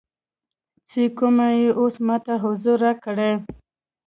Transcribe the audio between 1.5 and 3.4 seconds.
کې اوس ماته حضور راکړی